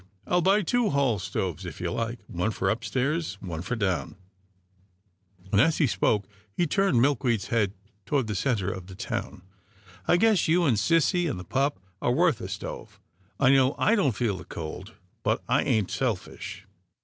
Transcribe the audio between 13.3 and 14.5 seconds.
I know I don't feel the